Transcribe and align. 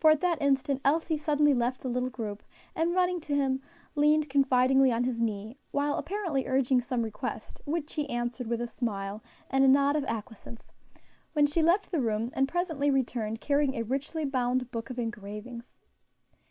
for 0.00 0.10
at 0.10 0.22
that 0.22 0.40
instant 0.40 0.80
Elsie 0.82 1.18
suddenly 1.18 1.52
left 1.52 1.82
the 1.82 1.90
little 1.90 2.08
group, 2.08 2.42
and 2.74 2.94
running 2.94 3.20
to 3.20 3.34
him, 3.34 3.60
leaned 3.96 4.30
confidingly 4.30 4.90
on 4.90 5.04
his 5.04 5.20
knee, 5.20 5.58
while 5.72 5.96
apparently 5.98 6.46
urging 6.46 6.80
some 6.80 7.02
request, 7.02 7.60
which 7.66 7.92
he 7.92 8.08
answered 8.08 8.46
with 8.46 8.62
a 8.62 8.66
smile 8.66 9.22
and 9.50 9.62
a 9.64 9.68
nod 9.68 9.94
of 9.94 10.04
acquiescence; 10.04 10.72
when 11.34 11.44
she 11.46 11.62
left 11.62 11.90
the 11.90 12.00
room, 12.00 12.30
and 12.32 12.48
presently 12.48 12.90
returned 12.90 13.42
carrying 13.42 13.74
a 13.74 13.82
richly 13.82 14.24
bound 14.24 14.70
book 14.70 14.88
of 14.88 14.98
engravings. 14.98 15.82